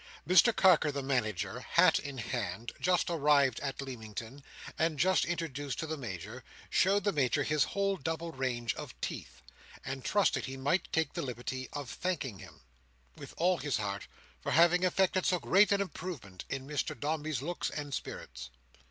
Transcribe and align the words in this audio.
Mr 0.27 0.51
Carker 0.55 0.91
the 0.91 1.03
Manager, 1.03 1.59
hat 1.59 1.99
in 1.99 2.17
hand, 2.17 2.71
just 2.81 3.11
arrived 3.11 3.59
at 3.59 3.79
Leamington, 3.83 4.43
and 4.79 4.97
just 4.97 5.25
introduced 5.25 5.77
to 5.77 5.85
the 5.85 5.95
Major, 5.95 6.43
showed 6.71 7.03
the 7.03 7.11
Major 7.11 7.43
his 7.43 7.65
whole 7.65 7.97
double 7.97 8.31
range 8.31 8.73
of 8.73 8.99
teeth, 8.99 9.43
and 9.85 10.03
trusted 10.03 10.45
he 10.45 10.57
might 10.57 10.91
take 10.91 11.13
the 11.13 11.21
liberty 11.21 11.69
of 11.73 11.87
thanking 11.87 12.39
him 12.39 12.61
with 13.17 13.35
all 13.37 13.59
his 13.59 13.77
heart 13.77 14.07
for 14.41 14.53
having 14.53 14.81
effected 14.83 15.23
so 15.23 15.37
great 15.37 15.71
an 15.71 15.81
Improvement 15.81 16.45
in 16.49 16.65
Mr 16.67 16.99
Dombey's 16.99 17.43
looks 17.43 17.69
and 17.69 17.93
spirits. 17.93 18.49